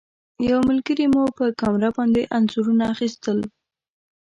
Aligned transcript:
یو 0.49 0.59
ملګري 0.69 1.05
مو 1.13 1.23
په 1.37 1.45
کامره 1.61 1.89
باندې 1.97 2.21
انځورونه 2.37 2.83
اخیستل. 2.93 3.39